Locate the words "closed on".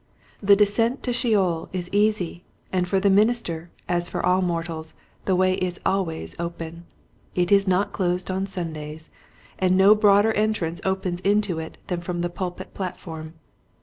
7.91-8.47